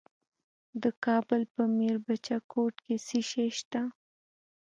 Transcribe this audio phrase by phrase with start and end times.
[0.81, 3.81] د کابل په میربچه کوټ کې څه شی شته؟